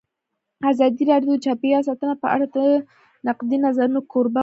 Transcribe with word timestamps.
ازادي 0.69 1.03
راډیو 1.11 1.31
د 1.35 1.39
چاپیریال 1.45 1.83
ساتنه 1.89 2.15
په 2.23 2.27
اړه 2.35 2.45
د 2.55 2.57
نقدي 3.27 3.57
نظرونو 3.65 3.99
کوربه 4.11 4.37
وه. 4.37 4.39